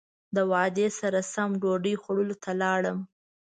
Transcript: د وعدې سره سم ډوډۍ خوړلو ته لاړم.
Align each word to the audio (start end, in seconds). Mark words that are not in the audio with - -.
د 0.35 0.37
وعدې 0.51 0.87
سره 0.99 1.19
سم 1.33 1.49
ډوډۍ 1.61 1.95
خوړلو 2.01 2.35
ته 2.43 2.51
لاړم. 2.61 2.99